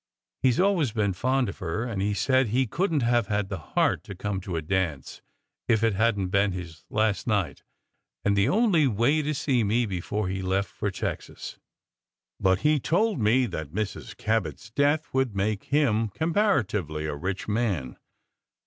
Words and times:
He 0.41 0.49
s 0.49 0.57
always 0.59 0.91
been 0.91 1.13
fond 1.13 1.47
of 1.47 1.59
her, 1.59 1.83
and 1.83 2.01
he 2.01 2.15
said 2.15 2.47
he 2.47 2.65
couldn 2.65 3.01
t 3.01 3.05
have 3.05 3.27
had 3.27 3.49
the 3.49 3.59
heart 3.59 4.03
to 4.05 4.15
come 4.15 4.41
to 4.41 4.55
a 4.55 4.61
dance, 4.63 5.21
if 5.67 5.83
it 5.83 5.93
hadn 5.93 6.23
t 6.23 6.29
been 6.31 6.53
his 6.53 6.85
last 6.89 7.27
night, 7.27 7.61
and 8.25 8.35
the 8.35 8.49
only 8.49 8.87
way 8.87 9.21
to 9.21 9.35
see 9.35 9.63
me 9.63 9.85
before 9.85 10.27
he 10.27 10.41
left 10.41 10.71
for 10.71 10.89
Texas. 10.89 11.59
But 12.39 12.61
he 12.61 12.79
told 12.79 13.19
me 13.19 13.45
that 13.45 13.73
Mrs. 13.75 14.17
Cabot 14.17 14.55
s 14.55 14.71
death 14.71 15.07
would 15.13 15.35
make 15.35 15.65
him 15.65 16.07
comparatively 16.09 17.05
a 17.05 17.13
rich 17.13 17.47
man. 17.47 17.95